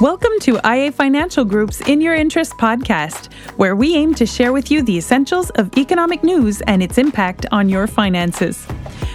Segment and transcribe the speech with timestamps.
[0.00, 4.70] Welcome to IA Financial Group's In Your Interest podcast, where we aim to share with
[4.70, 8.66] you the essentials of economic news and its impact on your finances.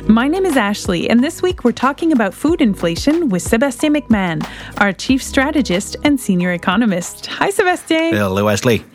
[0.08, 4.48] My name is Ashley, and this week we're talking about food inflation with Sebastien McMahon,
[4.80, 7.26] our chief strategist and senior economist.
[7.26, 8.14] Hi, Sebastien.
[8.14, 8.86] Hello, Ashley.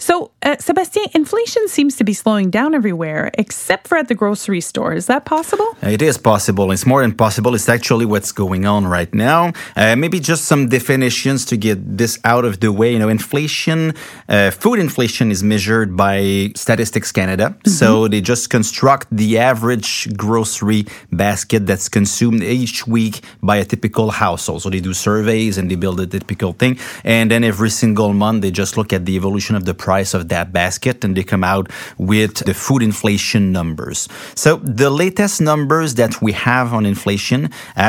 [0.00, 4.62] So, uh, Sebastien, inflation seems to be slowing down everywhere except for at the grocery
[4.62, 4.94] store.
[4.94, 5.76] Is that possible?
[5.82, 6.70] It is possible.
[6.72, 7.54] It's more than possible.
[7.54, 9.52] It's actually what's going on right now.
[9.76, 12.94] Uh, maybe just some definitions to get this out of the way.
[12.94, 13.92] You know, inflation,
[14.30, 17.50] uh, food inflation is measured by Statistics Canada.
[17.50, 17.70] Mm-hmm.
[17.70, 24.12] So they just construct the average grocery basket that's consumed each week by a typical
[24.12, 24.62] household.
[24.62, 26.78] So they do surveys and they build a typical thing.
[27.04, 30.14] And then every single month, they just look at the evolution of the price price
[30.18, 31.66] of that basket and they come out
[31.98, 33.98] with the food inflation numbers.
[34.44, 34.50] So
[34.82, 37.40] the latest numbers that we have on inflation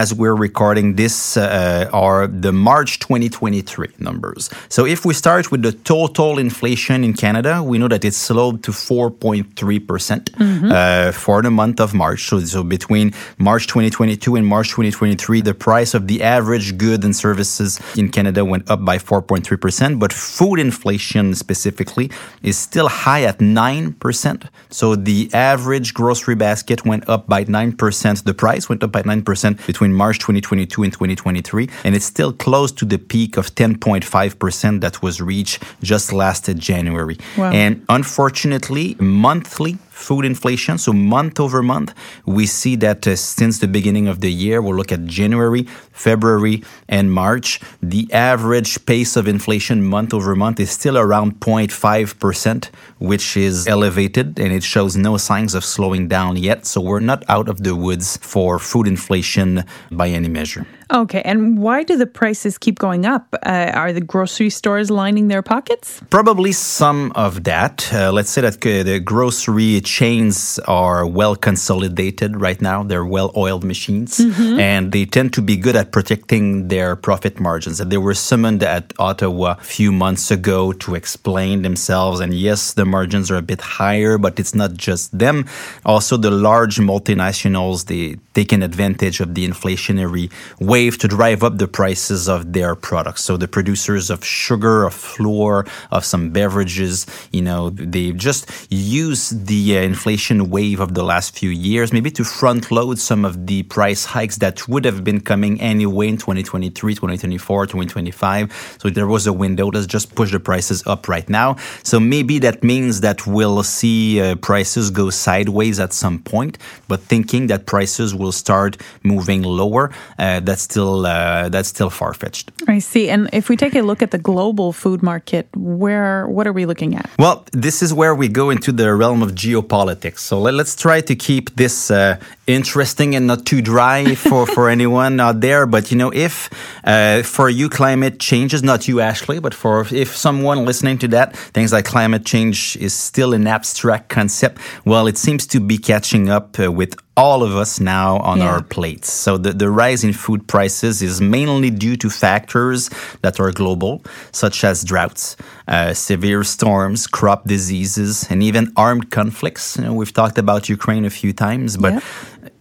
[0.01, 4.49] as we're recording this uh, are the March 2023 numbers.
[4.75, 8.57] So if we start with the total inflation in Canada, we know that it slowed
[8.65, 10.71] to 4.3% mm-hmm.
[10.71, 12.27] uh, for the month of March.
[12.27, 17.15] So, so between March 2022 and March 2023, the price of the average goods and
[17.15, 22.11] services in Canada went up by 4.3%, but food inflation specifically
[22.43, 24.47] is still high at 9%.
[24.69, 28.23] So the average grocery basket went up by 9%.
[28.23, 31.69] The price went up by 9% between March 2022 and 2023.
[31.83, 37.17] And it's still close to the peak of 10.5% that was reached just last January.
[37.37, 37.51] Wow.
[37.51, 40.77] And unfortunately, monthly food inflation.
[40.77, 41.93] So month over month,
[42.25, 46.63] we see that uh, since the beginning of the year, we'll look at January, February,
[46.87, 47.59] and March.
[47.81, 54.39] The average pace of inflation month over month is still around 0.5%, which is elevated
[54.39, 56.65] and it shows no signs of slowing down yet.
[56.65, 60.65] So we're not out of the woods for food inflation by any measure.
[60.93, 63.33] Okay, and why do the prices keep going up?
[63.45, 66.01] Uh, are the grocery stores lining their pockets?
[66.09, 67.93] Probably some of that.
[67.93, 72.83] Uh, let's say that uh, the grocery chains are well consolidated right now.
[72.83, 74.59] They're well oiled machines, mm-hmm.
[74.59, 77.79] and they tend to be good at protecting their profit margins.
[77.79, 82.19] And they were summoned at Ottawa a few months ago to explain themselves.
[82.19, 85.45] And yes, the margins are a bit higher, but it's not just them.
[85.85, 91.67] Also, the large multinationals, they taken advantage of the inflationary wave to drive up the
[91.67, 93.23] prices of their products.
[93.23, 99.29] So the producers of sugar, of flour, of some beverages, you know, they just use
[99.29, 103.47] the uh, inflation wave of the last few years, maybe to front load some of
[103.47, 108.77] the price hikes that would have been coming anyway in 2023, 2024, 2025.
[108.79, 109.67] So there was a window.
[109.67, 111.57] Let's just push the prices up right now.
[111.83, 117.01] So maybe that means that we'll see uh, prices go sideways at some point, but
[117.01, 122.51] thinking that prices will start moving lower, uh, that's still uh, that's still far fetched.
[122.67, 123.09] I see.
[123.09, 126.65] And if we take a look at the global food market, where what are we
[126.65, 127.09] looking at?
[127.17, 130.19] Well, this is where we go into the realm of geopolitics.
[130.19, 134.69] So let, us try to keep this uh, interesting and not too dry for, for
[134.77, 135.65] anyone out there.
[135.65, 136.49] But you know, if
[136.83, 141.07] uh, for you climate change is not you, Ashley, but for if someone listening to
[141.09, 145.77] that things like climate change is still an abstract concept, well, it seems to be
[145.77, 148.51] catching up uh, with all of us now on yeah.
[148.51, 149.11] our plates.
[149.11, 152.89] So the, the rise in food prices is mainly due to factors
[153.21, 159.77] that are global, such as droughts, uh, severe storms, crop diseases, and even armed conflicts.
[159.77, 162.01] You know, we've talked about Ukraine a few times, but yeah.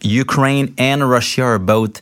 [0.03, 2.01] Ukraine and Russia are both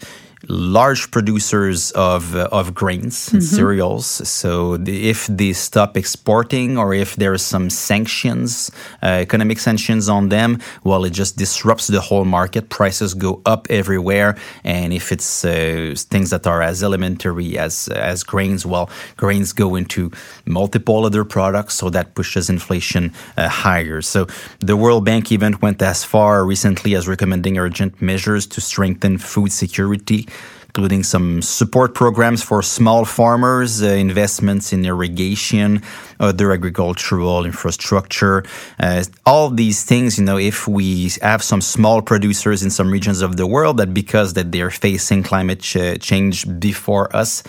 [0.48, 3.56] large producers of uh, of grains and mm-hmm.
[3.56, 4.06] cereals.
[4.06, 8.70] So the, if they stop exporting or if there are some sanctions,
[9.02, 12.70] uh, economic sanctions on them, well, it just disrupts the whole market.
[12.70, 18.24] Prices go up everywhere, and if it's uh, things that are as elementary as as
[18.24, 20.10] grains, well, grains go into
[20.46, 24.00] multiple other products, so that pushes inflation uh, higher.
[24.00, 24.26] So
[24.60, 29.52] the World Bank event went as far recently as recommending urgent measures to strengthen food
[29.52, 30.26] security
[30.68, 35.82] including some support programs for small farmers, uh, investments in irrigation,
[36.20, 38.44] other agricultural infrastructure.
[38.78, 43.22] Uh, all these things, you know, if we have some small producers in some regions
[43.22, 47.42] of the world that because that they're facing climate ch- change before us,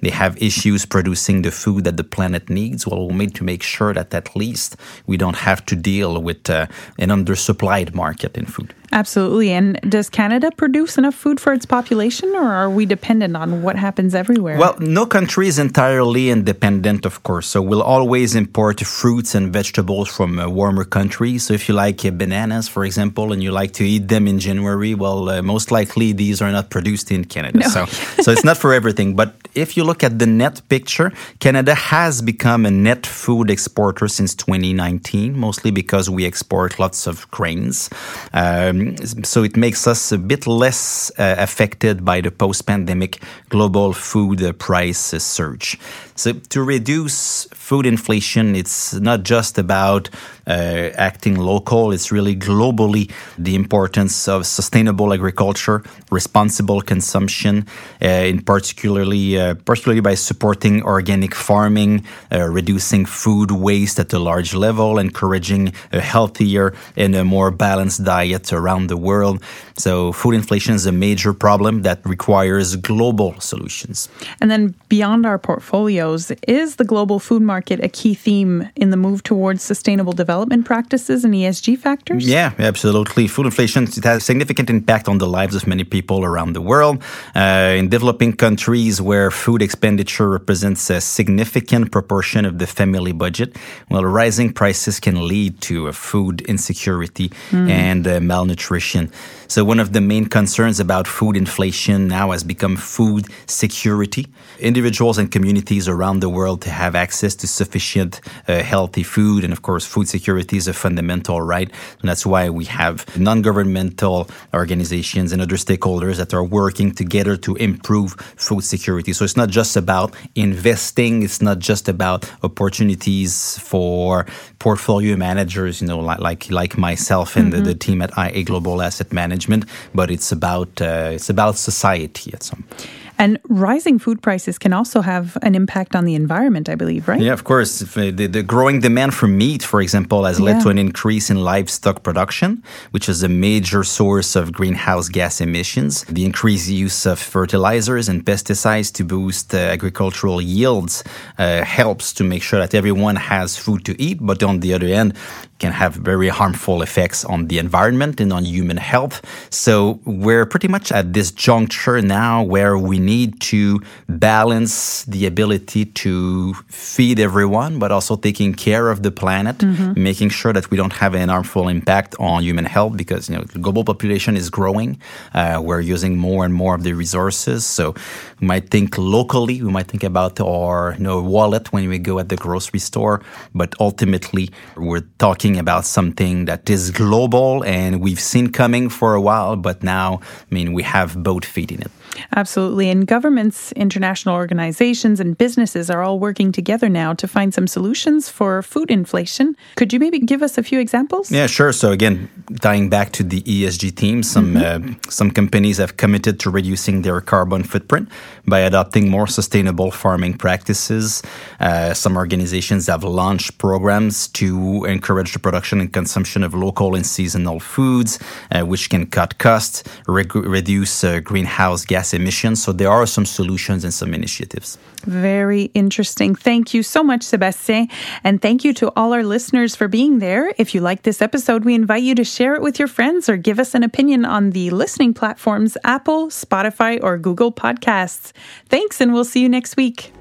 [0.00, 2.86] they have issues producing the food that the planet needs.
[2.86, 6.50] Well, we need to make sure that at least we don't have to deal with
[6.50, 6.66] uh,
[6.98, 8.74] an undersupplied market in food.
[8.94, 9.50] Absolutely.
[9.50, 13.74] And does Canada produce enough food for its population, or are we dependent on what
[13.74, 14.56] happens everywhere?
[14.56, 17.48] Well, no country is entirely independent, of course.
[17.48, 21.44] So we'll always import fruits and vegetables from uh, warmer countries.
[21.44, 24.38] So if you like uh, bananas, for example, and you like to eat them in
[24.38, 27.58] January, well, uh, most likely these are not produced in Canada.
[27.58, 27.68] No.
[27.68, 27.86] So,
[28.22, 29.16] so it's not for everything.
[29.16, 34.06] But if you look at the net picture, Canada has become a net food exporter
[34.06, 37.90] since 2019, mostly because we export lots of grains.
[38.32, 38.83] Um,
[39.24, 44.52] so it makes us a bit less uh, affected by the post-pandemic global food uh,
[44.52, 45.78] price uh, surge.
[46.16, 50.10] So to reduce food inflation, it's not just about
[50.46, 51.92] uh, acting local.
[51.92, 57.66] It's really globally the importance of sustainable agriculture, responsible consumption,
[58.02, 64.18] uh, in particularly uh, particularly by supporting organic farming, uh, reducing food waste at a
[64.18, 69.42] large level, encouraging a healthier and a more balanced diet around the world.
[69.76, 74.08] So food inflation is a major problem that requires global solutions.
[74.40, 78.96] And then beyond our portfolios, is the global food market a key theme in the
[78.96, 82.26] move towards sustainable development practices and ESG factors?
[82.26, 83.28] Yeah, absolutely.
[83.28, 86.60] Food inflation it has a significant impact on the lives of many people around the
[86.60, 87.02] world.
[87.34, 93.56] Uh, in developing countries where food expenditure represents a significant proportion of the family budget,
[93.90, 97.68] well, rising prices can lead to food insecurity mm.
[97.70, 99.10] and uh, malnutrition nutrition.
[99.54, 104.26] So one of the main concerns about food inflation now has become food security.
[104.58, 109.44] Individuals and communities around the world to have access to sufficient uh, healthy food.
[109.44, 111.70] And of course, food security is a fundamental right.
[112.00, 117.54] And that's why we have non-governmental organizations and other stakeholders that are working together to
[117.54, 119.12] improve food security.
[119.12, 121.22] So it's not just about investing.
[121.22, 124.26] It's not just about opportunities for
[124.58, 127.62] portfolio managers, you know, like, like, like myself and mm-hmm.
[127.62, 131.56] the, the team at IA Global Asset Management management, but it's about uh, it's about
[131.56, 132.88] society at some point.
[133.18, 137.20] And rising food prices can also have an impact on the environment, I believe, right?
[137.20, 137.82] Yeah, of course.
[137.82, 140.62] Uh, the, the growing demand for meat, for example, has led yeah.
[140.64, 146.04] to an increase in livestock production, which is a major source of greenhouse gas emissions.
[146.04, 151.04] The increased use of fertilizers and pesticides to boost uh, agricultural yields
[151.38, 154.18] uh, helps to make sure that everyone has food to eat.
[154.20, 155.14] But on the other end,
[155.58, 159.22] can have very harmful effects on the environment and on human health.
[159.50, 165.84] So we're pretty much at this juncture now where we need to balance the ability
[165.86, 170.02] to feed everyone, but also taking care of the planet, mm-hmm.
[170.02, 173.44] making sure that we don't have an harmful impact on human health because you know
[173.44, 174.98] the global population is growing.
[175.34, 177.94] Uh, we're using more and more of the resources, so
[178.40, 179.62] we might think locally.
[179.62, 183.22] We might think about our you know, wallet when we go at the grocery store,
[183.54, 189.20] but ultimately we're talking about something that is global and we've seen coming for a
[189.20, 191.90] while, but now, I mean, we have both feet in it.
[192.36, 192.90] Absolutely.
[192.90, 198.28] And governments, international organizations, and businesses are all working together now to find some solutions
[198.28, 199.56] for food inflation.
[199.76, 201.30] Could you maybe give us a few examples?
[201.30, 201.72] Yeah, sure.
[201.72, 202.28] So again,
[202.60, 204.90] tying back to the ESG theme, some mm-hmm.
[204.90, 208.08] uh, some companies have committed to reducing their carbon footprint
[208.46, 211.22] by adopting more sustainable farming practices.
[211.60, 217.06] Uh, some organizations have launched programs to encourage the production and consumption of local and
[217.06, 218.18] seasonal foods,
[218.52, 222.62] uh, which can cut costs, re- reduce uh, greenhouse gas emissions.
[222.62, 224.78] So there are some solutions and some initiatives.
[225.06, 226.34] Very interesting.
[226.34, 227.88] Thank you so much, Sebastien.
[228.22, 230.52] And thank you to all our listeners for being there.
[230.58, 233.36] If you like this episode, we invite you to share it with your friends or
[233.36, 238.32] give us an opinion on the listening platforms Apple, Spotify, or Google Podcasts.
[238.68, 240.12] Thanks, and we'll see you next week.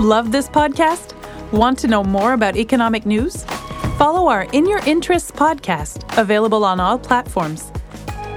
[0.00, 1.14] Love this podcast?
[1.52, 3.44] Want to know more about economic news?
[3.98, 7.72] Follow our In Your Interests podcast, available on all platforms.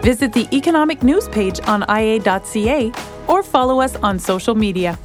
[0.02, 2.92] Visit the economic news page on ia.ca
[3.28, 4.98] or follow us on social media.